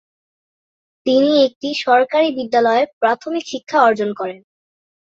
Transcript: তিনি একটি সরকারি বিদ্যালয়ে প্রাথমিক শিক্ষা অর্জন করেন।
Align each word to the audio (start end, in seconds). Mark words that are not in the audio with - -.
তিনি 1.05 1.31
একটি 1.45 1.69
সরকারি 1.85 2.27
বিদ্যালয়ে 2.37 2.83
প্রাথমিক 3.01 3.43
শিক্ষা 3.47 3.77
অর্জন 3.81 4.09
করেন। 4.13 4.39